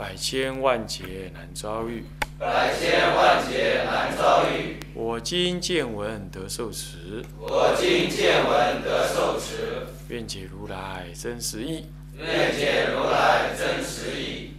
[0.00, 2.02] 百千万劫难遭遇。
[2.38, 4.76] 百千万劫难遭遇。
[4.94, 11.84] 我今见闻得受持，我今见闻得受持，愿解如来真实义。
[12.16, 14.52] 愿解如来真实义。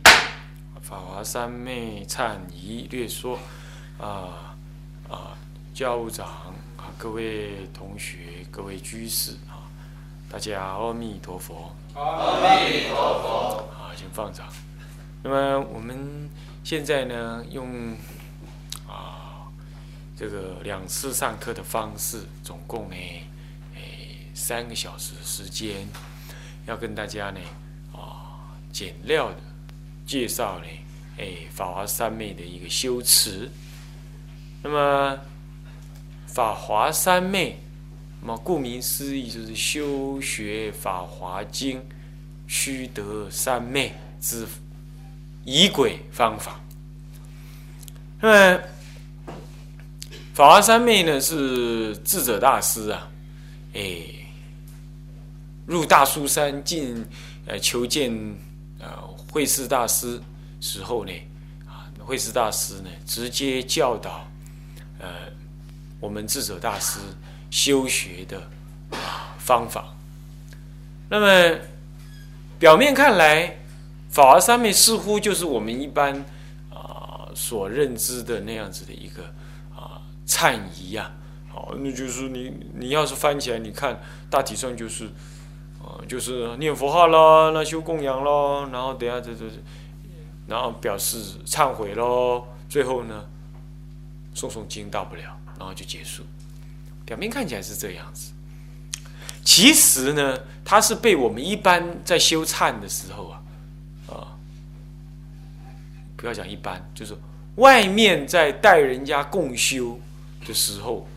[0.80, 3.40] 法华三昧忏仪略说，
[3.98, 4.56] 啊
[5.10, 5.36] 啊，
[5.74, 9.66] 教务长啊，各位同学、各位居士啊，
[10.32, 13.66] 大家阿弥陀佛阿弥陀佛。
[13.74, 14.46] 啊，先放掌。
[15.24, 16.30] 那么我们
[16.64, 17.96] 现在呢，用
[18.88, 19.48] 啊
[20.18, 22.96] 这个两次上课的方式，总共呢，
[23.76, 25.88] 诶三个小时的时间，
[26.66, 27.40] 要跟大家呢
[27.94, 29.38] 啊简料的
[30.06, 30.66] 介绍呢，
[31.18, 33.50] 诶法华三昧的一个修持。
[34.64, 35.20] 那么
[36.28, 37.60] 法华三昧，
[38.22, 41.82] 那么顾名思义就是修学法华经，
[42.48, 44.48] 须得三昧之
[45.44, 46.60] 仪轨方法。
[48.20, 48.62] 那么
[50.34, 53.08] 法华三昧呢，是智者大师啊，
[53.74, 53.82] 哎，
[55.66, 57.06] 入大苏山进
[57.46, 58.12] 呃求见
[58.80, 58.88] 呃
[59.32, 60.22] 慧师大师
[60.60, 61.12] 时候呢，
[61.68, 64.28] 啊慧师大师呢直接教导
[65.00, 65.08] 呃
[66.00, 67.00] 我们智者大师
[67.50, 68.42] 修学的
[69.38, 69.94] 方法。
[71.10, 71.60] 那么
[72.58, 73.58] 表面看来，
[74.12, 76.14] 法华三昧似乎就是我们一般
[76.70, 79.24] 啊所认知的那样子的一个
[79.74, 81.10] 啊忏仪呀，
[81.48, 85.10] 好，那就是你你要是翻起来，你看大体上就是
[85.82, 89.56] 呃就是念佛号啦，那修供养咯，然后等下这这这，
[90.46, 93.24] 然后表示忏悔咯，最后呢
[94.36, 95.24] 诵诵经到不了，
[95.58, 96.24] 然后就结束。
[97.06, 98.34] 表面看起来是这样子，
[99.46, 103.30] 其实呢，它是被我们一般在修忏的时候。
[103.30, 103.41] 啊，
[106.22, 107.16] 不要讲一般，就是
[107.56, 110.00] 外面在带人家共修
[110.46, 111.08] 的时候，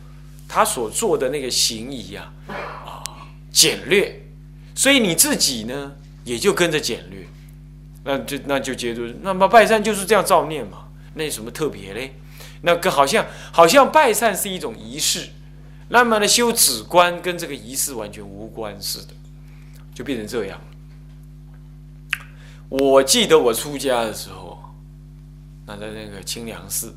[0.48, 3.04] 他所做的那个行仪啊，啊，
[3.52, 4.22] 简略，
[4.74, 5.92] 所以你自己呢
[6.24, 7.26] 也就跟着简略，
[8.02, 12.14] 那就那就接着，那么拜忏就是这样照念嘛，那有什么特别嘞？
[12.62, 15.28] 那个好像好像拜忏是一种仪式，
[15.88, 19.14] 那么呢修止观跟这个仪式完全无关似的，
[19.94, 20.58] 就变成这样。
[22.70, 24.53] 我记得我出家的时候，
[25.66, 26.94] 那在那个清凉寺，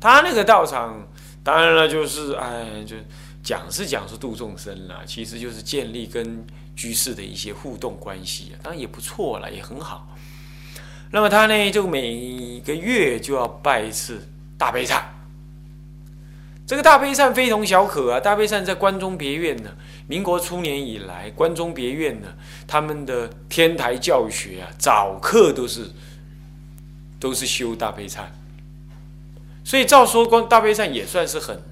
[0.00, 1.06] 他那个道场，
[1.42, 2.96] 当然了，就是哎，就
[3.42, 6.44] 讲是讲是度众生啦，其实就是建立跟
[6.76, 10.08] 居士的一些互动关系啊，当然也不错了，也很好。
[11.12, 15.02] 那么他呢，就每个月就要拜一次大悲忏。
[16.66, 18.20] 这个大悲忏非同小可啊！
[18.20, 19.72] 大悲忏在关中别院呢，
[20.06, 22.28] 民国初年以来，关中别院呢，
[22.68, 25.90] 他们的天台教学啊，早课都是
[27.20, 28.24] 都是修大悲忏，
[29.62, 31.62] 所以照说光大悲忏也算是很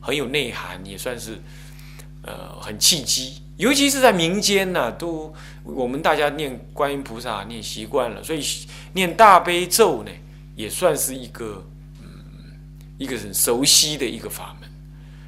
[0.00, 1.40] 很有内涵，也算是
[2.22, 3.42] 呃很契机。
[3.56, 8.44] 尤其是在民间呢，都我们大家念观音菩萨念习惯了，所以
[8.92, 10.10] 念大悲咒呢，
[10.54, 11.66] 也算是一个
[12.00, 12.06] 嗯。
[12.98, 14.70] 一个很熟悉的一个法门，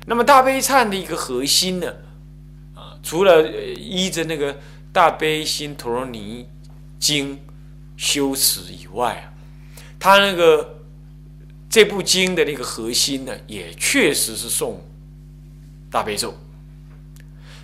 [0.06, 1.92] 那么大悲忏的一个核心呢，
[2.72, 3.42] 啊，除了
[3.74, 4.56] 依着那个
[4.92, 6.46] 大悲心陀罗尼
[7.00, 7.36] 经
[7.96, 9.33] 修持以外啊，
[10.04, 10.80] 他那个
[11.70, 14.74] 这部经的那个核心呢，也确实是诵
[15.90, 16.34] 大悲咒。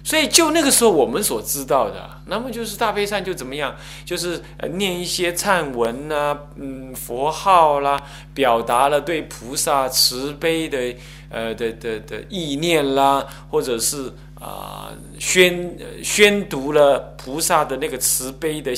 [0.02, 4.42] 所以，就那个时候我们所知道的，那么就是大悲忏就怎么样，就是
[4.72, 8.02] 念一些忏文呐，嗯，佛号啦，
[8.32, 10.94] 表达了对菩萨慈悲的
[11.28, 14.88] 呃的的的意念啦，或者是啊
[15.18, 18.74] 宣宣读了菩萨的那个慈悲的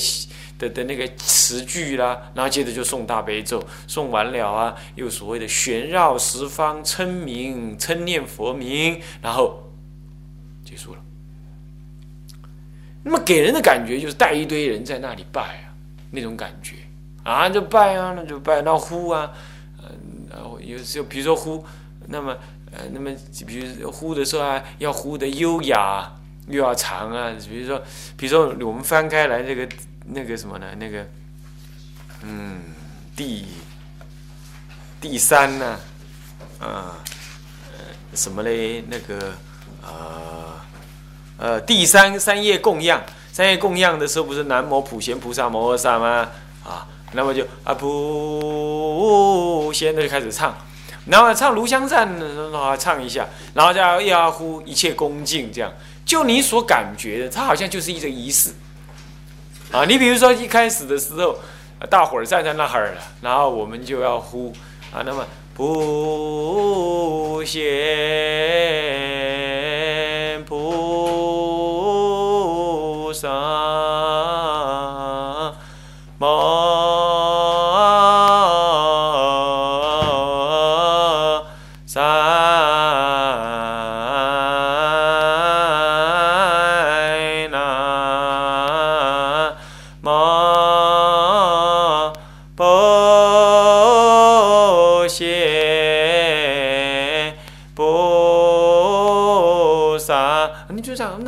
[0.63, 9.71] 的的那个词句啦，然后接着就诵大悲咒，诵完了啊，又所谓的旋绕十方称名称念佛名，然后
[10.63, 10.99] 结束了。
[13.03, 15.75] 那么给人的感觉就是带一堆人在那里拜啊，
[16.11, 16.75] 那种感觉
[17.23, 19.29] 啊，就拜啊，那就拜，那呼啊，
[19.79, 19.89] 嗯，
[20.29, 21.65] 然后有时候比如说呼，
[22.07, 22.35] 那么
[22.71, 23.11] 呃，那么
[23.45, 26.09] 比如呼的时候啊，要呼的优雅
[26.47, 27.81] 又要长啊，比如说，
[28.17, 29.67] 比如说我们翻开来这个
[30.05, 30.67] 那个什么呢？
[30.75, 31.05] 那个
[32.21, 32.61] 嗯，
[33.15, 33.45] 第
[34.99, 35.79] 第三呢，
[36.59, 36.97] 啊，
[37.71, 37.83] 呃，
[38.13, 38.83] 什么嘞？
[38.87, 39.33] 那个，
[39.81, 40.59] 呃，
[41.37, 43.01] 呃，第三三业供养，
[43.31, 46.29] 三业供养的时候，不是南无普贤菩萨摩诃萨吗？
[46.63, 50.55] 啊，那么就啊普贤的就开始唱，
[51.05, 52.07] 然后唱炉香赞，
[52.53, 55.71] 啊唱一下，然后再要呼一切恭敬，这样，
[56.05, 58.53] 就你所感觉的，它好像就是一个仪式。
[59.73, 61.35] 啊，你比如说一开始的时候，
[61.89, 64.53] 大伙儿站在那儿了，然后我们就要呼
[64.93, 65.25] 啊，那么
[65.55, 67.61] 普贤
[70.45, 70.71] 菩
[73.11, 73.62] 萨。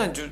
[0.05, 0.23] 你就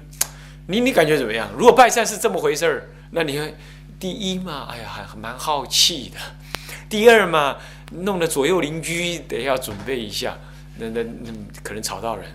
[0.68, 1.50] 你你感觉怎么样？
[1.58, 3.52] 如果拜忏是这么回事儿，那你看
[4.00, 6.18] 第一嘛，哎呀，还蛮好气的；
[6.90, 7.58] 第二嘛，
[7.92, 10.38] 弄得左右邻居得要准备一下，
[10.78, 11.31] 那那那
[11.62, 12.25] 可能吵到人。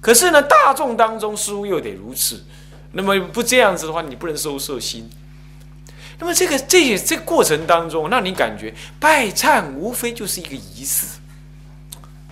[0.00, 2.44] 可是呢，大众当中似乎又得如此。
[2.92, 5.10] 那么不这样子的话，你不能收摄心。
[6.18, 11.06] 那么这个这这个过程当中，让你感觉拜忏无非就是一个仪式，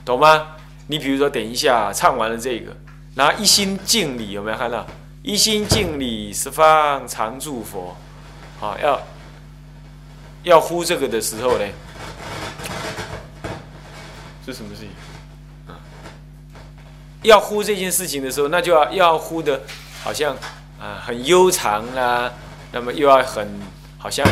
[0.05, 0.57] 懂吗？
[0.87, 2.75] 你比如说，等一下唱完了这个，
[3.15, 4.87] 然后一心敬礼，有没有看到？
[5.23, 7.97] 一心敬礼，十方常住佛。
[8.61, 9.01] 好，要
[10.43, 11.65] 要呼这个的时候呢，
[14.45, 14.91] 是什么事情？
[15.67, 15.81] 啊，
[17.23, 19.63] 要呼这件事情的时候，那就要要呼的，
[20.03, 20.37] 好像
[20.79, 22.33] 啊很悠长啦，
[22.73, 23.49] 那么又要很
[23.97, 24.27] 好像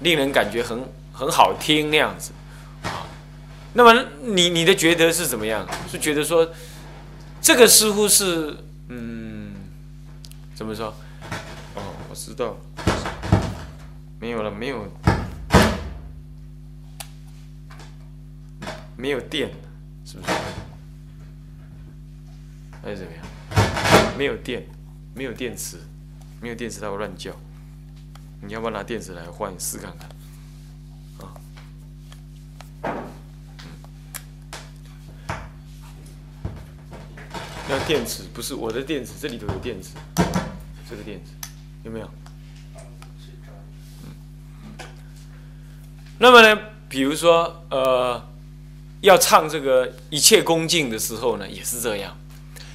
[0.00, 0.82] 令人感觉很
[1.12, 2.32] 很好听那样子
[2.84, 3.04] 啊。
[3.74, 5.66] 那么你你的觉得是怎么样？
[5.90, 6.48] 是觉得说
[7.40, 8.56] 这个似乎是
[8.88, 9.54] 嗯，
[10.54, 10.94] 怎么说？
[11.74, 12.56] 哦，我知道，
[14.20, 14.86] 没有了，没有，
[18.96, 19.50] 没有电，
[20.04, 20.32] 是不是？
[22.82, 23.24] 还是怎么样？
[24.18, 24.66] 没有电，
[25.14, 25.78] 没有电池，
[26.40, 27.34] 没有电池它会乱叫。
[28.42, 30.08] 你要不要拿电池来换试看看？
[31.26, 31.34] 啊，
[37.70, 39.90] 要电池，不是我的电池，这里头有电池，
[40.88, 41.48] 这个电池
[41.84, 42.10] 有没有？
[46.18, 48.20] 那么呢，比如说呃，
[49.00, 52.16] 要唱这个一切恭敬的时候呢，也是这样。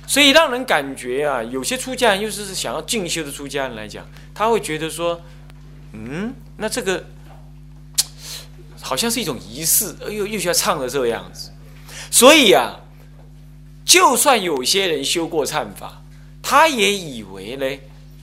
[0.08, 5.20] 所以让人感觉啊，有些出家人又是想要进修的出家人来讲，他会觉得说，
[5.92, 7.04] 嗯，那这个
[8.82, 11.52] 好像是一种仪式，又又需要唱的这个样子。
[12.10, 12.80] 所以啊，
[13.86, 16.02] 就算有些人修过忏法，
[16.42, 17.66] 他也以为呢，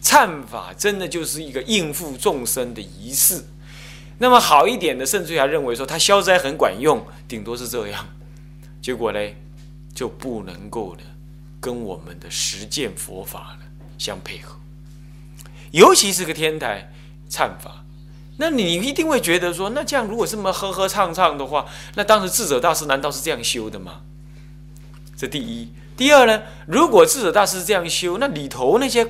[0.03, 3.44] 忏法真的就是一个应付众生的仪式。
[4.19, 8.09] 那么好一点的，甚至还认为说他消灾很管用，顶多是这样。
[8.82, 9.19] 结果呢，
[9.94, 11.03] 就不能够呢。
[11.61, 13.67] 跟我们的实践佛法呢
[13.97, 14.56] 相配合，
[15.70, 16.93] 尤其是个天台
[17.31, 17.85] 忏法，
[18.38, 24.00] 那你一定会觉得说，那这样如果这么喝喝唱唱的话，那当时智者大师难道是这样修的吗？
[25.23, 26.43] 这第一，第二呢？
[26.67, 29.07] 如果智者大师这样修，那里头那些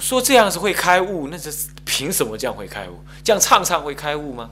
[0.00, 2.98] 说这样是会开悟，那是凭什么这样会开悟？
[3.22, 4.50] 这样唱唱会开悟吗？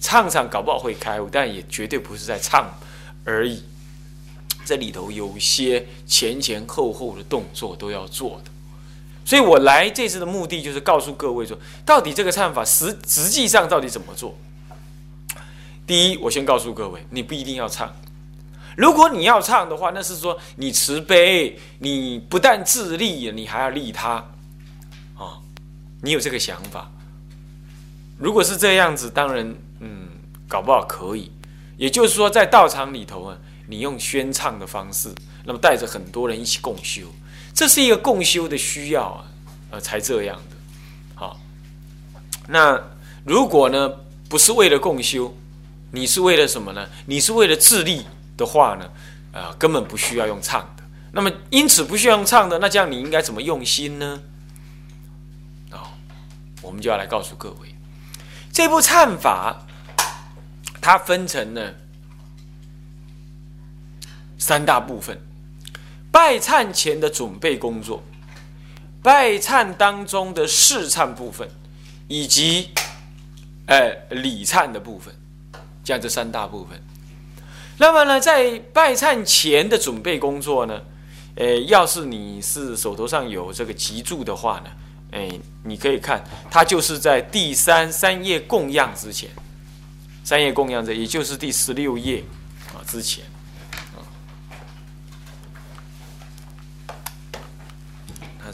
[0.00, 2.74] 唱唱搞不好会开悟，但也绝对不是在唱
[3.26, 3.62] 而已。
[4.64, 8.50] 这里头有些前前后后的动作都要做的，
[9.26, 14.34] 所以我来这次的目的就是告诉各位说，到底这个唱法实实际上到底怎么做。
[15.86, 17.94] 第一，我先告诉各位，你不一定要唱。
[18.76, 24.14] 如果你要唱的话，那是说你慈悲，你不但自利，你还要利他，
[25.16, 25.38] 啊，
[26.00, 26.90] 你有这个想法。
[28.18, 30.08] 如果是这样子，当然，嗯，
[30.48, 31.30] 搞不好可以。
[31.76, 33.36] 也就是说，在道场里头啊。
[33.68, 35.08] 你用宣唱的方式，
[35.44, 37.06] 那么带着很多人一起共修，
[37.54, 39.24] 这是一个共修的需要啊，
[39.70, 40.56] 呃，才这样的。
[41.14, 41.40] 好，
[42.48, 42.78] 那
[43.24, 43.90] 如果呢
[44.28, 45.34] 不是为了共修，
[45.90, 46.86] 你是为了什么呢？
[47.06, 48.04] 你是为了自立
[48.42, 48.90] 的话呢，
[49.32, 50.82] 啊，根本不需要用唱的。
[51.12, 54.20] 那么因此不需要用唱的，那这样你应该怎么用心呢？
[55.70, 55.94] 啊，
[56.60, 57.74] 我们就要来告诉各位，
[58.52, 59.66] 这部忏法
[60.80, 61.74] 它分成呢。
[64.38, 65.16] 三大部分：
[66.10, 68.02] 拜忏前的准备工作，
[69.00, 71.48] 拜忏当中的试忏部分，
[72.08, 72.70] 以及，
[73.66, 75.14] 哎礼忏的部分，
[75.84, 76.82] 这样这三大部分。
[77.78, 80.80] 那么呢，在拜忏前的准备工作呢，
[81.36, 84.70] 呃，要是你是手头上有这个集注的话呢，
[85.12, 85.30] 哎，
[85.64, 89.30] 你可以看，它就是在第三三页供养之前，
[90.22, 92.22] 三页供养这，也就是第十六页
[92.68, 93.24] 啊之前。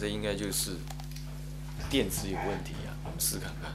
[0.01, 0.77] 这应该就是
[1.91, 2.95] 电池有问题啊！
[3.03, 3.73] 我们试看看。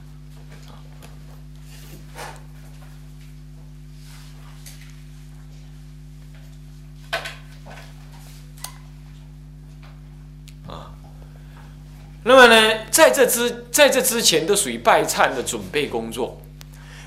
[12.34, 16.42] 那么呢，在这之在这之前都属于拜忏的准备工作。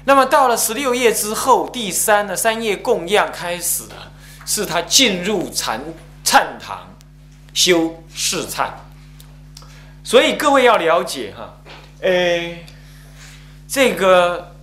[0.04, 4.12] 那么到了十六页之后，第三呢三页供养开始了，
[4.46, 5.80] 是他进入禅
[6.24, 6.94] 忏堂
[7.52, 8.68] 修试忏。
[10.04, 11.58] 所以各位要了解哈，
[12.02, 12.64] 诶，
[13.66, 14.54] 这个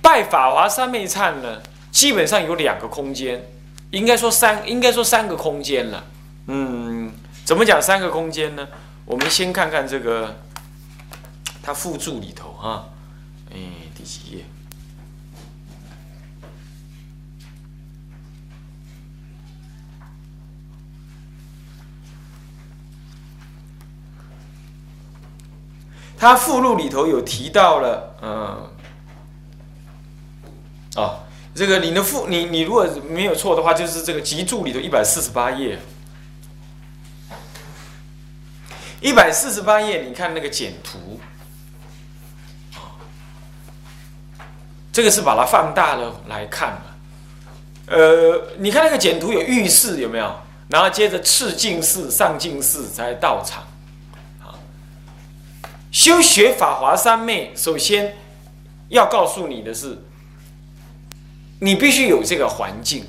[0.00, 1.60] 拜法华三昧忏呢，
[1.90, 3.44] 基本上有两个空间，
[3.90, 6.04] 应该说三，应该说三个空间了。
[6.46, 6.89] 嗯，
[7.50, 8.68] 怎么讲三个空间呢？
[9.04, 10.36] 我们先看看这个
[11.60, 12.90] 它附注里头哈，
[13.50, 14.44] 诶，第几页？
[26.16, 28.70] 他附录里头有提到了，嗯，
[30.94, 35.80] 哦，这个你的附你你如果没有错的话，就是这个集注里头一百四十八页，
[39.00, 41.18] 一百四十八页，你看那个简图，
[44.92, 46.82] 这个是把它放大了来看嘛，
[47.86, 50.34] 呃，你看那个简图有浴室有没有？
[50.68, 53.64] 然后接着次进寺、上进寺才到场。
[55.90, 58.16] 修学法华三昧，首先
[58.90, 59.98] 要告诉你的是，
[61.58, 63.04] 你必须有这个环境。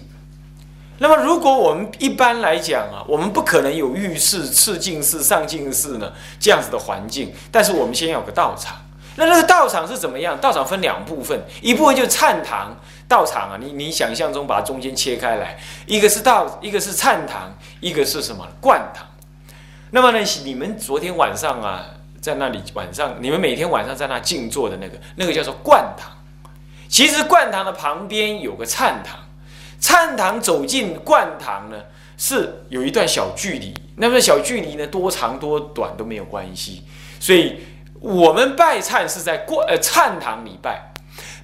[1.02, 7.34] 那么，如果我们一般来讲啊，我们不可能有浴室、次进室、上进室呢这样子的环境。
[7.52, 8.78] 但是，我们先有个道场。
[9.16, 10.40] 那那个道场是怎么样？
[10.40, 12.78] 道场分两部分，一部分就是禅堂。
[13.08, 19.04] 道场啊，你你想象中把它中间切开来，一个是道，一个是禅堂，一个是什么灌堂。
[19.90, 21.84] 那么呢，你们昨天晚上啊。
[22.22, 26.12] 在那里晚上，你们每天晚上在那静坐的那个，那个叫做灌堂。
[26.88, 29.18] 其实灌堂的旁边有个禅堂，
[29.82, 31.78] 禅堂走进灌堂呢，
[32.16, 33.74] 是有一段小距离。
[33.98, 36.84] 那么小距离呢，多长多短都没有关系。
[37.20, 37.58] 所以
[38.00, 40.94] 我们拜忏是在灌呃禅堂里拜，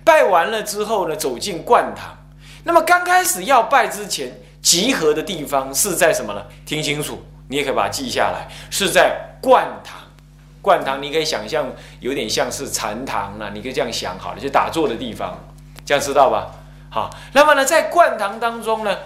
[0.03, 2.15] 拜完了之后呢，走进灌堂。
[2.63, 6.46] 那么刚开始要拜之前，集合的地方是在什么呢？
[6.65, 10.00] 听清楚，你也可以把它记下来，是在灌堂。
[10.62, 11.65] 灌堂，你可以想象
[12.01, 15.38] 有点像是禅堂啊，你可以这样想好了，就打坐的地方，
[15.86, 16.51] 这样知道吧？
[16.98, 18.98] 啊，那么呢，在灌堂当中呢，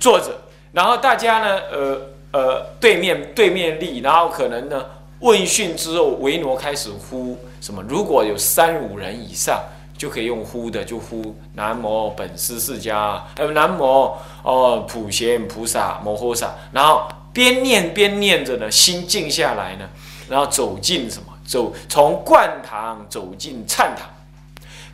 [0.00, 0.32] 坐着，
[0.72, 2.00] 然后大家呢，呃
[2.32, 4.84] 呃，对面对面立，然后可能呢
[5.20, 7.80] 问讯之后，维罗开始呼什么？
[7.88, 9.62] 如果有三五人以上，
[9.96, 19.88] 就可以用呼的，就呼南无本师释迦，呃，南无哦普贤菩萨摩诃萨，然后边念边念着呢，心静下来呢。
[20.28, 21.26] 然后走进什么？
[21.44, 24.08] 走从灌堂走进忏堂，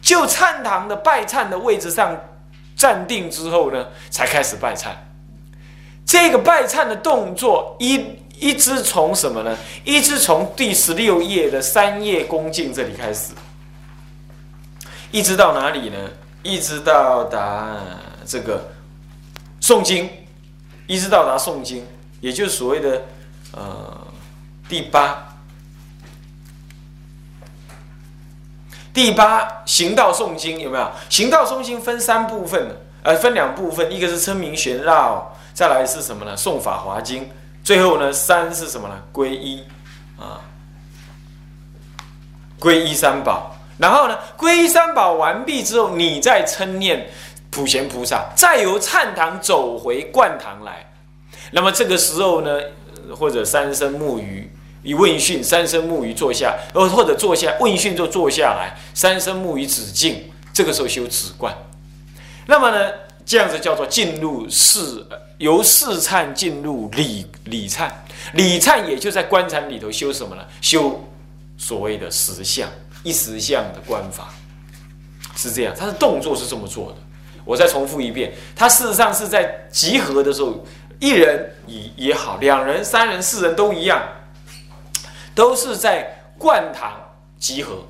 [0.00, 2.16] 就忏堂的拜忏的位置上
[2.76, 4.90] 站定之后呢，才开始拜忏。
[6.06, 8.02] 这个拜忏的动作一
[8.38, 9.56] 一直从什么呢？
[9.84, 13.32] 一直从第十六页的三页恭敬这里开始，
[15.10, 15.96] 一直到哪里呢？
[16.42, 17.76] 一直到达
[18.24, 18.70] 这个
[19.60, 20.08] 诵经，
[20.86, 21.84] 一直到达诵经，
[22.20, 23.02] 也就是所谓的
[23.52, 24.06] 呃
[24.68, 25.27] 第八。
[28.98, 30.90] 第八行道诵经有没有？
[31.08, 36.36] 行道诵经分三部分，呃，分两部分，一个是称名玄绕，再来是什么呢？
[36.36, 37.30] 诵法华经，
[37.62, 39.00] 最后呢，三是什么呢？
[39.12, 39.62] 皈依
[40.18, 40.42] 啊，
[42.58, 43.54] 皈依三宝。
[43.78, 47.08] 然后呢，皈依三宝完毕之后，你再称念
[47.50, 50.84] 普贤菩萨，再由忏堂走回灌堂来。
[51.52, 52.58] 那么这个时候呢，
[53.16, 54.50] 或者三声木鱼。
[54.82, 61.54] 一问讯三声木鱼坐下，呃，或者坐下问讯就坐下来，三声木鱼止境，这个时候修止观。
[62.46, 62.90] 那么呢，
[63.26, 65.06] 这样子叫做进入四，
[65.38, 67.92] 由四禅进入理理禅，
[68.34, 70.42] 理禅也就在观禅里头修什么呢？
[70.60, 71.04] 修
[71.56, 72.68] 所谓的实相
[73.02, 74.28] 一实相的观法，
[75.36, 76.96] 是这样，他的动作是这么做的。
[77.44, 80.64] 我再重复一遍，他事实上是在集合的时候，
[81.00, 84.02] 一人也也好，两人、三人、四人都一样。
[85.38, 86.90] 都是在灌堂
[87.38, 87.84] 集合，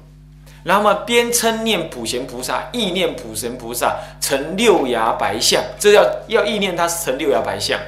[0.64, 7.80] 那么边称念普贤菩萨，意念普贤菩萨成六牙白象，这要要意念它是成六牙白象。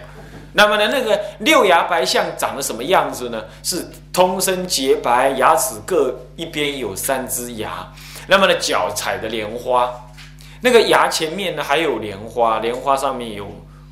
[0.55, 3.45] 那么呢，那个六牙白象长得什么样子呢？
[3.63, 7.87] 是通身洁白，牙齿各一边有三只牙。
[8.29, 9.93] 那么呢，脚踩的莲花，
[10.63, 13.47] 那个牙前面呢还有莲花，莲花上面有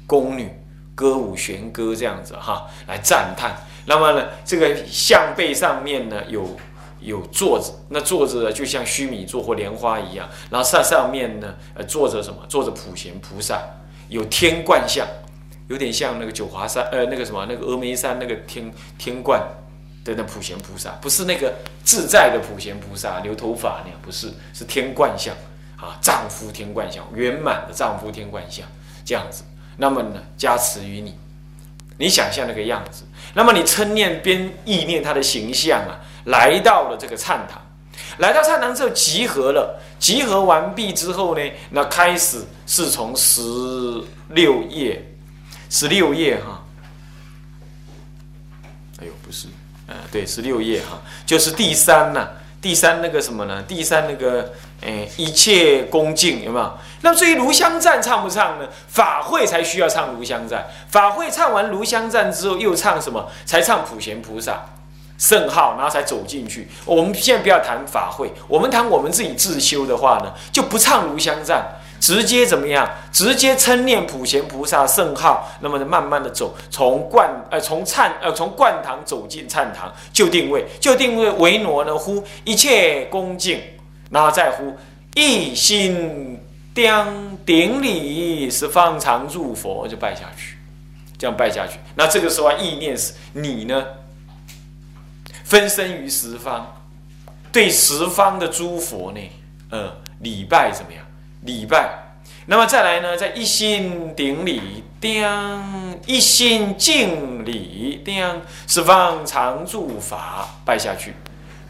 [0.06, 0.50] 宫女
[0.94, 3.54] 歌舞弦歌这样子哈，来赞叹。
[3.88, 6.56] 那么呢，这个象背上面呢有
[7.00, 10.28] 有坐着，那坐着就像须弥座或莲花一样。
[10.50, 12.44] 然后上上面呢，呃，坐着什么？
[12.48, 13.60] 坐着普贤菩萨，
[14.08, 15.06] 有天冠像。
[15.68, 19.38] 有点像那个九华山，呃，那个什么，那个峨眉山那个天天冠
[20.02, 21.52] 的那普贤菩萨，不是那个
[21.84, 25.34] 自在的普贤菩萨留头发那样，不是，是天冠像
[25.76, 28.66] 啊，丈夫天冠像，圆满的丈夫天冠像
[29.04, 29.44] 这样子。
[29.76, 31.14] 那么呢，加持于你，
[31.98, 33.04] 你想象那个样子，
[33.34, 37.60] 那么你称念边意念他的形象啊，来到了这个禅堂，
[38.18, 43.40] 来到禅堂之后集合了，集合完毕之后呢，那开始是从十
[44.28, 45.04] 六页。
[45.70, 46.64] 十六页哈，
[49.02, 49.48] 哎呦，不是，
[49.86, 52.26] 呃，对，十六页哈，就是第三呐，
[52.58, 53.62] 第三那个什么呢？
[53.64, 56.72] 第三那个，哎，一切恭敬有没有？
[57.00, 58.68] 那么至于炉香赞唱不唱呢？
[58.88, 63.28] 法会才需要唱炉香赞，法会唱完炉香赞之后，又唱什么？
[63.44, 64.66] 才唱普贤菩萨
[65.18, 66.68] 圣号，然后才走进去。
[66.84, 71.66] 我们现在不要谈法会，我们谈我们自己自修的话呢，就不唱炉香赞。
[72.00, 72.88] 直接怎么样？
[73.10, 83.60] 直接称念普贤菩萨圣号，那么慢慢的走，从灌呃从忏呃从灌堂走进忏堂，就定位，就定位维挪呢呼一切恭敬，
[84.10, 84.76] 那在乎
[85.14, 86.40] 一心
[86.74, 90.56] 顶顶礼十方常住佛，就拜下去，
[91.18, 91.78] 这样拜下去。
[91.94, 93.84] 那这个时候意念是你呢，
[95.44, 96.80] 分身于十方，
[97.50, 99.20] 对十方的诸佛呢，
[99.70, 101.04] 呃礼拜怎么样？
[101.42, 103.16] 礼拜，那么再来呢？
[103.16, 105.24] 在一心顶礼，叮；
[106.06, 108.42] 一心敬礼，叮。
[108.66, 111.14] 十方常住法，拜下去，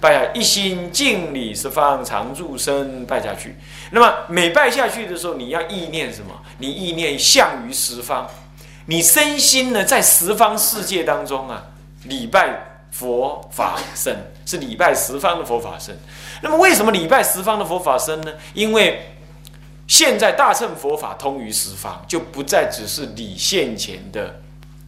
[0.00, 3.56] 拜下一心敬礼，十方常住身，拜下去。
[3.90, 6.32] 那么每拜下去的时候，你要意念什么？
[6.58, 8.28] 你意念向于十方，
[8.86, 11.64] 你身心呢在十方世界当中啊，
[12.04, 14.14] 礼拜佛法僧，
[14.46, 15.94] 是礼拜十方的佛法僧。
[16.42, 18.32] 那么为什么礼拜十方的佛法僧呢？
[18.54, 19.16] 因为
[19.88, 24.40] 现在大乘佛法通于十方，就不再只是你现前的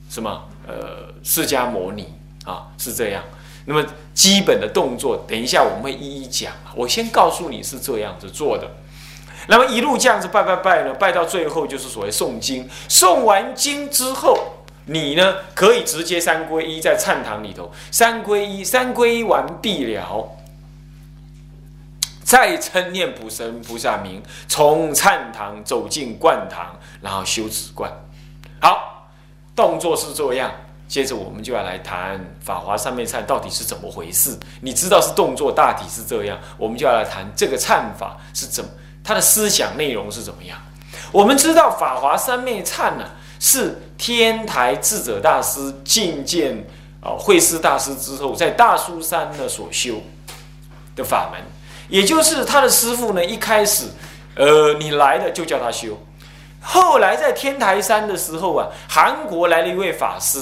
[0.09, 3.25] 什么呃释迦牟尼啊，是这样。
[3.66, 6.53] 那么基本的动作，等一下我们会一一讲。
[6.75, 8.68] 我先告诉你是这样子做的。
[9.49, 12.68] 那么一路这样子拜拜拜呢，拜到最后就是所谓诵经。
[12.88, 14.37] 诵完经之后，
[14.87, 20.37] 你呢可以直接三皈依在忏堂里头，三皈依，三皈依完毕了。
[22.23, 27.90] 再称念普神菩萨名，从忏堂走进灌堂，然后修止观。
[28.61, 29.11] 好，
[29.57, 30.53] 动作是这样。
[30.90, 34.37] 接着我们就要来谈法华三昧忏到底是怎么回事。
[34.61, 38.64] 你知道是动作大体是这样，我们就要来谈这个忏法是怎，
[39.05, 40.59] 它的思想内容是怎么样。
[41.12, 46.66] 我们知道法华三昧忏呢，是天台智者大师觐见
[47.00, 50.03] 啊慧师大师之后，在大苏山呢所修
[50.96, 51.40] 的法门。
[51.88, 53.87] 也就是他的师傅呢，一开始，
[54.35, 55.96] 呃，你来了就叫他修，
[56.61, 60.40] 后来在天台山的时候啊，韩国来了一位法师，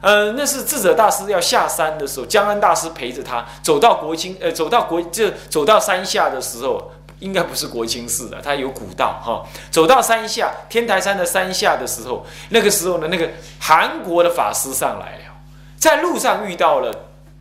[0.00, 15.34] 呃，那是智者大师要下山的时候，江安大师陪着他走到国清，呃，走到国就走到山下的时候，应该不是国清寺的，他有古道哈，走到山下天台山的山下的时候，那个时候呢，那个韩国的法师上来了，
[15.76, 16.92] 在路上遇到了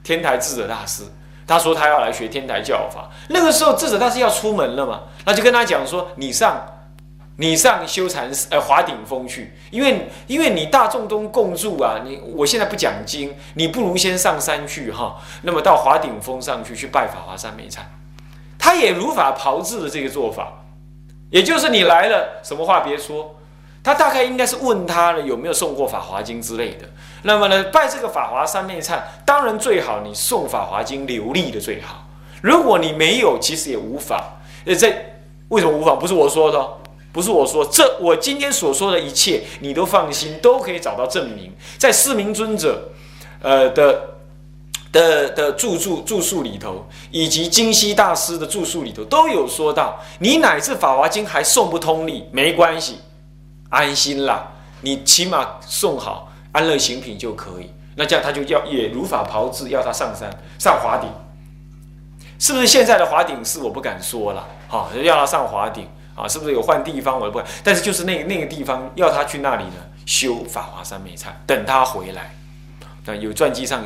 [0.04, 1.04] 天台智者大师。
[1.50, 6.62] 他说他要来学天台教法，那个时候智者大师要出门了嘛，那就跟他讲说：“你上，
[7.38, 17.90] 你上修禅呃华顶峰去，因为因为你大众都共住啊，你我现在不讲经，你不如先上山去哈，那么到华顶峰上去去拜法华三昧禅。”
[18.60, 20.52] 他也如法炮制的这个做法，
[21.30, 23.36] 也就是你来了，什么话别说。
[23.84, 26.90] 他大概应该是问他了有没有送过《法华经》之类的。
[27.22, 32.06] 那么呢，拜这个法华三昧忏，当然最好你送《法华经》流利的最好。
[32.42, 34.40] 如果你没有，其实也无法。
[34.66, 34.94] 呃，这
[35.48, 35.96] 为什么无法？
[35.96, 36.68] 不是我说的，
[37.12, 37.66] 不是我说。
[37.66, 41.54] 这我今天所说的一切，你都放心，都可以找到证明。
[41.78, 42.90] 在四明尊者，
[43.42, 44.02] 呃的
[44.92, 50.00] 的的住住住宿里头，以及金西大师的住宿里头，都有说到。
[50.20, 53.00] 你乃至《法华经》还送不通力，没关系。
[53.70, 57.70] 安心啦，你起码送好安乐行品就可以。
[57.96, 61.10] 那这样他就要也如法炮制，要他上山上华顶。
[62.40, 69.76] 是不是现在的华顶是我不敢说了，好要他上华顶啊，是不是有换地方我都不管，但是就是那那个地方要他去那里呢
[70.06, 72.36] 修法华三昧忏，等他回来，
[73.06, 73.86] 那有传记上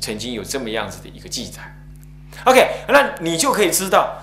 [0.00, 1.60] 曾经有这么样子的一个记载。
[2.44, 4.16] OK，那你就可以知道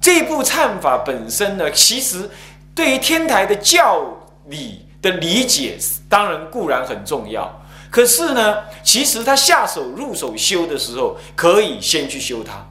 [0.00, 2.28] 这部忏法本身呢，其实
[2.74, 4.04] 对于天台的教
[4.46, 7.62] 理的理解，当然固然很重要。
[7.88, 12.66] 可是呢，其实他下手入手修的时候，可以先去修它。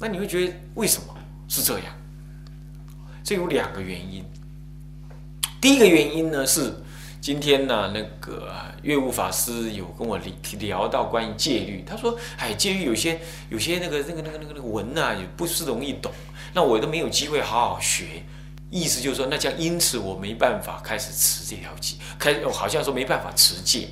[0.00, 1.14] 那你会觉得为什么
[1.46, 1.84] 是这样？
[3.26, 4.24] 这有两个原因。
[5.60, 6.72] 第一个原因呢是，
[7.20, 8.48] 今天呢那个
[8.82, 10.16] 月悟法师有跟我
[10.60, 16.12] 聊到关于戒律，他说：“哎，戒律有些有些那个那个那个那个那个文呐，也不是容易懂，
[16.54, 18.22] 那我都没有机会好好学。”
[18.70, 23.88] 意思就是说，那将因此我没办法开始持这条戒，开好像说没办法持戒。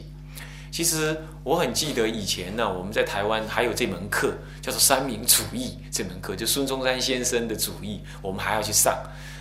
[0.75, 8.93] 其实我很记得以前呢，我们在台湾还有这门课叫做三民主义这门课，就孙中山先生的主义，我们还要去上。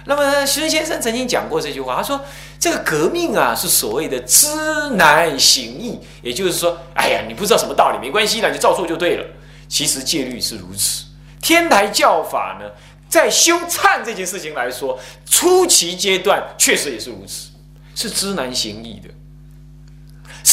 [0.06, 2.24] 那么孙先生曾经讲过这句话，他说
[2.62, 4.48] ：“这个革命啊，是所谓的知
[4.92, 9.26] 难行易，也就是说，哎呀，你不知道什么道理没关系的，你照做就对了。
[9.68, 11.06] 其实戒律是如此，
[11.42, 12.70] 天台教法呢。”
[13.10, 17.50] 在修忏这件事情来说，初期阶段确实也是如此，
[17.96, 19.10] 是知难行易的。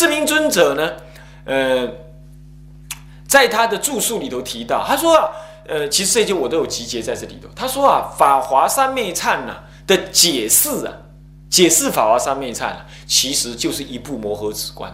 [0.00, 0.96] 释明尊者呢，
[1.44, 1.86] 呃，
[3.28, 5.28] 在他的著述里头提到，他说啊，
[5.68, 7.46] 呃，其实这些我都有集结在这里头。
[7.54, 9.54] 他说啊，《法华三昧忏》呢
[9.86, 10.92] 的解释啊，
[11.50, 14.90] 解释《法华三昧忏》啊，其实就是一部摩诃止观。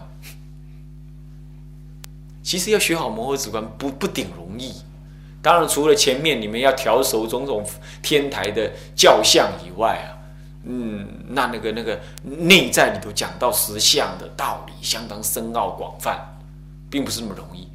[2.43, 4.75] 其实要学好摩诃止观，不不顶容易。
[5.41, 7.65] 当然，除了前面你们要调熟种种
[8.03, 10.16] 天台的教相以外啊，
[10.69, 16.19] 嗯，那那个那个内在里头讲到实相的道理，相当深奥广泛，
[16.91, 17.69] 并不是那么容易。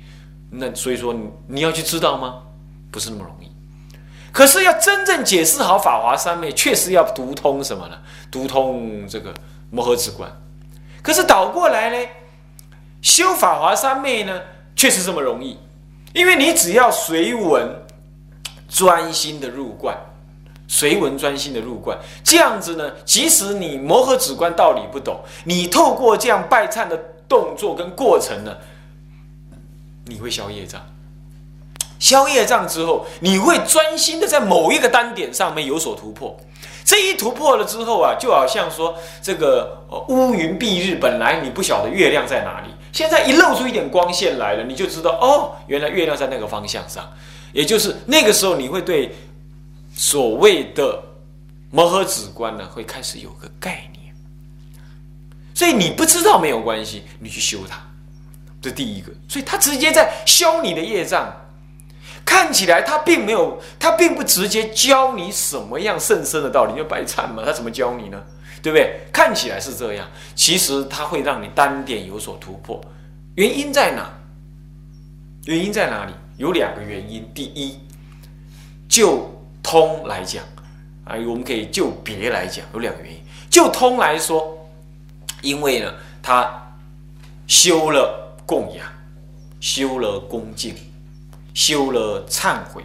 [0.51, 1.15] 那所以说，
[1.47, 2.43] 你要去知道吗？
[2.91, 3.49] 不是那么容易。
[4.33, 7.97] 可是要真正解释好法华三昧，确实要读通什么呢？
[8.29, 9.33] 读通这个
[9.69, 10.29] 摩诃止观。
[11.01, 12.09] 可是倒过来呢，
[13.01, 14.41] 修法华三昧呢，
[14.75, 15.57] 确实这么容易。
[16.13, 17.85] 因为你只要随文
[18.67, 19.97] 专心的入观，
[20.73, 28.55] 随文专心的入观，这样子呢，即使你摩诃止观道理不懂，你透过这样拜忏的动作跟过程呢，
[30.05, 30.81] 你会消业障。
[31.99, 36.37] 消业障之后，你会专心的在某一个单点上面有所突破。
[36.85, 42.69] 这一突破了之后啊，就好像说这个乌云蔽日，本来你不晓得月亮在哪里。
[42.93, 47.11] 现在一露出一点光线来了，你就知道哦，原来月亮在那个方向上，
[47.51, 49.13] 也就是那个时候，你会对
[50.01, 50.99] 所谓的
[51.69, 54.11] 摩诃止观呢，会开始有个概念。
[55.53, 57.79] 所以你不知道没有关系，你去修它，
[58.59, 59.11] 这第一个。
[59.29, 61.31] 所以他直接在消你的业障，
[62.25, 68.23] 看起来他并没有，他并不直接教你什么样甚深的道理，就白忏嘛，他怎么教你呢？
[68.63, 69.01] 对不对？
[69.13, 72.83] 看起来是这样，其实它会让你单点有所突破。
[73.35, 74.11] 原因在哪？
[75.45, 76.13] 原因在哪里？
[76.37, 77.23] 有两个原因。
[77.35, 77.77] 第一，
[78.89, 80.43] 就通来讲
[81.05, 83.19] 啊，我们可以就别来讲，有两个原因。
[83.49, 84.57] 就通来说，
[85.41, 86.75] 因为呢，他
[87.47, 88.85] 修了供养，
[89.59, 90.75] 修了恭敬，
[91.53, 92.83] 修了忏悔。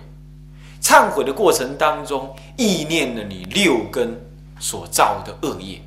[0.80, 4.14] 忏悔的过程当中，意念了你六根。
[4.58, 5.82] 所造的恶业，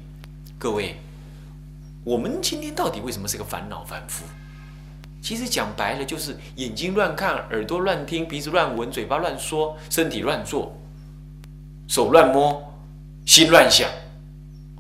[0.60, 0.96] 各位，
[2.04, 4.24] 我们今天到底为什么是个烦恼凡夫？
[5.24, 10.79] 其实讲白了，就是眼睛乱看，耳朵乱听，鼻子乱闻，嘴巴乱说，身体乱做，
[11.90, 12.72] 手乱摸，
[13.26, 13.90] 心乱想。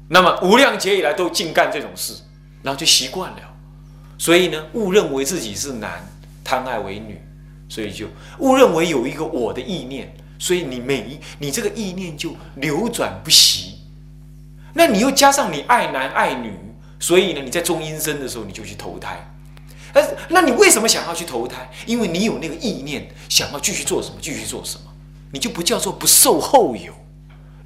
[0.07, 2.13] 那么无量劫以来都净干这种事，
[2.61, 3.37] 然后就习惯了。
[4.17, 6.07] 所以呢，误认为自己是男，
[6.43, 7.19] 贪爱为女，
[7.67, 8.05] 所以就
[8.37, 13.79] 误认为有一个我的意念，所以你每一你这个意念就流转不息。
[14.73, 16.53] 那你又加上你爱男爱女，
[16.99, 19.17] 所以呢，你在中阴身的时候你就去投胎。
[19.93, 21.67] 呃，那你为什么想要去投胎？
[21.87, 24.91] 因为你有那个意念，想要继续做什么，继续做什么，
[25.31, 26.93] 你就不叫做不受后有。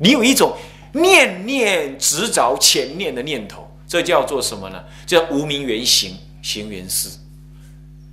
[0.04, 0.54] 你有一种
[0.92, 4.84] 念念执着前念的念头，这叫做什么呢？
[5.06, 7.10] 叫无名原形，形原事。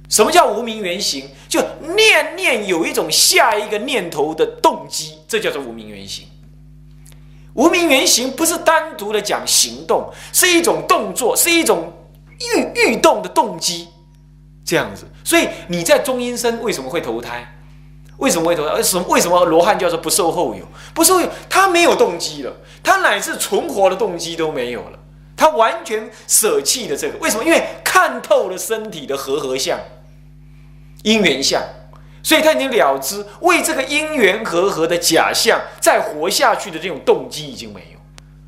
[0.09, 1.29] 什么叫无名原形？
[1.49, 1.61] 就
[1.97, 6.27] 念念有一种下一个念头的动机，这叫做无名原形。
[7.55, 11.93] 无名原形不是单独的讲行动，是一种动作，是一种
[12.55, 13.89] 欲欲动的动机，
[14.65, 15.05] 这样子。
[15.25, 17.57] 所以你在中阴身为什么会投胎？
[18.21, 18.75] 为什么会投胎？
[18.75, 20.65] 为什么为什么罗汉叫做不受后有？
[20.95, 22.53] 不受有，他没有动机了，
[22.83, 24.99] 他乃至存活的动机都没有了，
[25.37, 27.19] 他完全舍弃了这个。
[27.19, 27.45] 为什么？
[27.45, 29.79] 因为看透了身体的和合相、
[31.03, 31.63] 因缘相，
[32.23, 37.99] 所以他已经了知为这个因缘和合的假象再活下去的这种动机已经没有，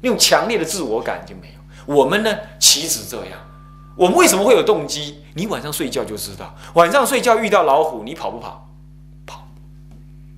[0.02, 1.94] 那种强烈的自我感已经没有。
[1.94, 3.38] 我们呢，岂止这样？
[3.96, 5.24] 我们为什么会有动机？
[5.34, 8.38] 你晚上睡觉就知道，晚上睡觉遇到老虎，你跑不？
[8.38, 8.68] 跑，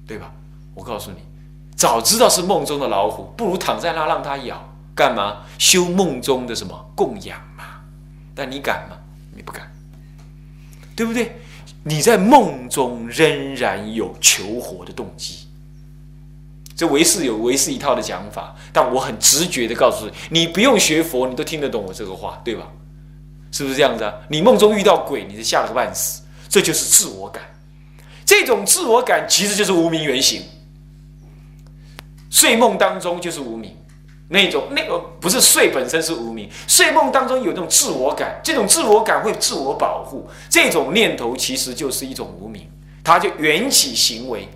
[0.07, 0.31] 对吧？
[0.75, 1.19] 我告诉你，
[1.77, 5.43] 早知道是梦中的老虎，不如躺在那让它咬，干嘛？
[5.59, 7.65] 修梦中的什么供养嘛？
[8.35, 8.97] 但你敢吗？
[9.35, 9.73] 你不敢，
[10.97, 11.41] 对不对？
[11.85, 15.47] 你在梦中仍然有求活的动机，
[16.75, 22.69] 这唯是有唯是一套的讲法，但我很直觉的告诉你，你不用学佛，你都听得懂我这个话，对吧？
[23.53, 24.13] 是不是这样子啊？
[24.29, 27.43] 你梦中遇到鬼，你是吓了个半死，这就是自我感。
[28.25, 30.43] 这种自我感其实就是无名原型。
[32.31, 33.77] 睡梦当中就是无名。
[34.29, 42.67] 那种那个不是睡本身是无名，睡梦当中有这种自我感，这种自我感会自我保护，这种念头其实就是一种无名，
[43.05, 44.49] 它就缘起行为，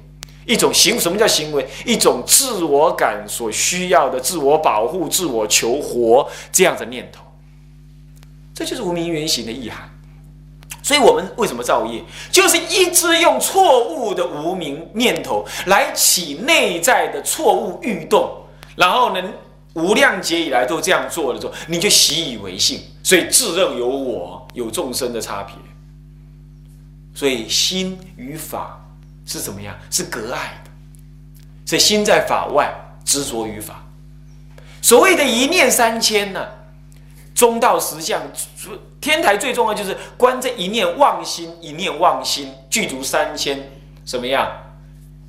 [0.46, 1.68] 一种行什么叫行为？
[1.84, 7.22] 一种自我感所需要的自我保护、自我求活这样的念头，
[8.54, 9.88] 这就是无名原型的意涵。
[10.88, 18.42] 所以我们为什么造业，就是一直用错误的无名念头来起内在的错误欲动，
[18.74, 19.22] 然后呢？
[19.74, 25.54] 无量劫以来都这样做的时候，你就习以为信，所以自认有我有众生的差别。
[27.14, 28.80] 所以心与法
[29.26, 29.76] 是怎么样？
[29.90, 30.70] 是隔爱的。
[31.66, 32.74] 所以心在法外，
[33.04, 33.84] 执着于法。
[34.80, 36.44] 所谓的一念三千呢，
[37.34, 38.22] 中道实相，
[39.00, 43.70] 天台最重要就是观这一念妄心，一念妄心具足三千，
[44.04, 44.50] 什么样？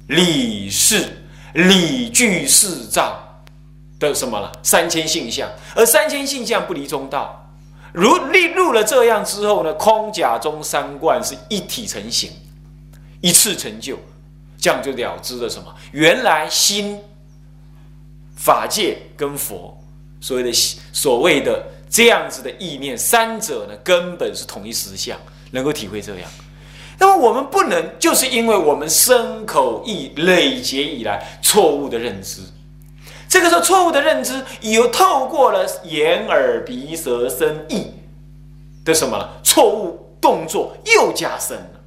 [0.08, 3.26] 理事理具四障。
[4.00, 4.50] 的什么了？
[4.64, 7.52] 三千性相，而三千性相不离中道。
[7.92, 12.32] 如立入了这样之后呢，空假中三观是一体成型，
[13.20, 14.00] 一次成就，
[14.58, 15.76] 这样就了知了什么？
[15.92, 16.98] 原来心、
[18.38, 19.78] 法界跟佛
[20.22, 20.54] 所谓的
[20.94, 25.18] 所谓的这样子的意念，三者呢根本是同一实相，
[25.52, 26.30] 能够体会这样。
[27.00, 32.42] 那么我们不能，就是因为我们身口意累劫以来错误的认知。
[33.28, 37.88] 这个时候，错误的认知又透过了眼耳鼻舌身意
[38.84, 39.40] 的什么了？
[39.44, 41.80] 错误动作又加深了。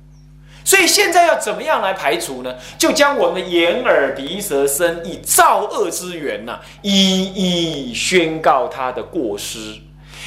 [0.65, 2.55] 所以现在要怎么样来排除呢？
[2.79, 9.77] 就将我们的眼耳鼻舌身意造恶之源呐，一一宣告他的过失，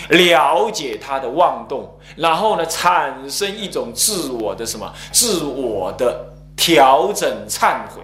[0.10, 4.92] 了解他的妄动，然后呢，产生一种自我的什么？
[5.12, 8.02] 自我的调整忏悔。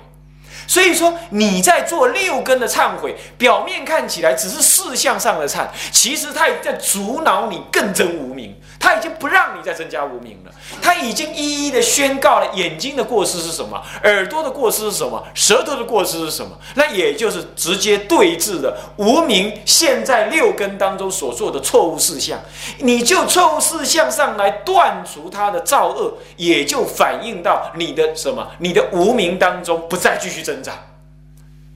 [0.68, 8.56] 所以说你在做六根的忏悔，表面看起来只是事项上的忏，其实它也在阻挠你更增无名。
[8.82, 16.58] 他已经不让你再增加无名了，他已经一一的宣告了眼睛的过失是什么，耳朵的过失是什么，舌头的过失是什么。
[16.74, 22.40] 那也就是直接对峙的无名现在六根当中所做的错误事项，
[22.80, 30.76] 你就错误事项上来断除他的造恶，也就反映到你的什么，你的无名当中不再继续增长。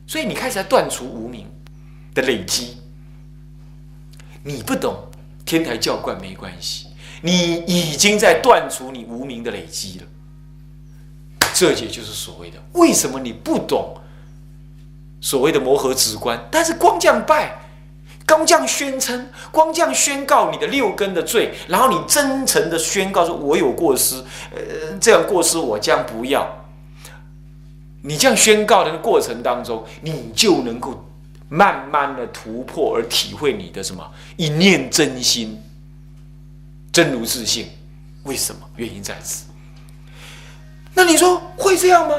[0.08, 1.48] 所以你开始断除无名
[2.16, 2.78] 的累积。
[4.44, 5.10] 你不懂
[5.46, 6.85] 天台教观没关系。
[7.26, 10.06] 你已经在断除你无名的累积了，
[11.56, 13.96] 这也就是所谓的为什么你不懂
[15.20, 16.40] 所谓的磨合止观？
[16.52, 17.66] 但是光这样拜，
[18.28, 26.48] 光这样宣称，光这样宣告你的六根的罪，然后你真诚的宣告说：“我有过失，呃，这样过失我将不要。”
[28.06, 31.04] 你这样宣告的过程当中，你就能够
[31.50, 34.08] 慢慢的突破而体会你的什么
[34.38, 35.60] 一念真心。
[36.96, 37.70] 真如自信，
[38.24, 38.62] 为什么？
[38.78, 39.48] 原因在此。
[40.94, 42.16] 那你说会这样吗？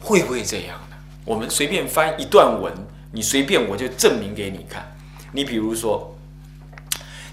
[0.00, 0.96] 会不会这样呢？
[1.26, 2.72] 我们随便翻一段文，
[3.12, 4.82] 你随便我就证明给你看。
[5.30, 6.16] 你比如说，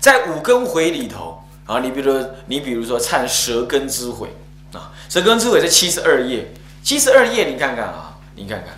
[0.01, 4.35] 在五根回里头啊，你比如说，你比如说唱舌根之悔
[4.73, 6.45] 啊，舌根之悔在七十二页，
[6.83, 8.77] 七十二页你看看啊，你看看。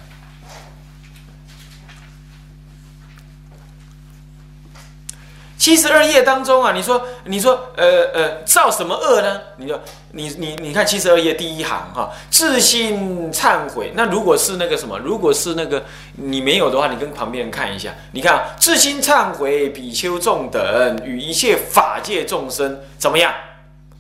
[5.64, 9.40] 七十二页当中啊，你说你说呃呃造什么恶呢？
[9.56, 9.80] 你说
[10.12, 13.94] 你你你看七十二页第一行哈，自心忏悔。
[13.96, 15.82] 那如果是那个什么，如果是那个
[16.18, 17.96] 你没有的话，你跟旁边人看一下。
[18.12, 23.34] 你看自心忏悔，比丘众等与一切法界众生怎么样？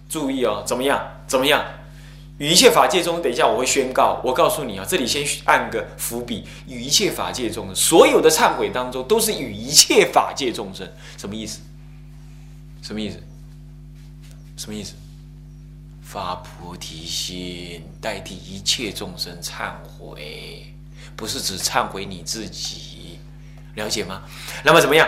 [0.09, 1.01] 注意哦，怎么样？
[1.27, 1.63] 怎么样？
[2.43, 4.19] 与一切法界中，等一下我会宣告。
[4.21, 6.43] 我告诉你啊，这里先按个伏笔。
[6.67, 10.85] 与一切法界中，所有的忏悔当中，都是与一切法界众生，
[11.17, 11.61] 什么意思？
[12.81, 13.17] 什么意思？
[14.57, 14.93] 什么意思？
[16.01, 20.65] 发菩提心，代替一切众生忏悔，
[21.15, 23.19] 不是只忏悔你自己，
[23.75, 24.21] 了解吗？
[24.65, 25.07] 那么怎么样？